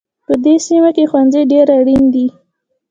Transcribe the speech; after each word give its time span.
په 0.25 0.33
دې 0.43 0.55
سیمه 0.67 0.89
کې 0.95 1.03
ښوونځی 1.09 1.41
ډېر 1.51 1.67
اړین 1.77 2.03
دی 2.13 2.27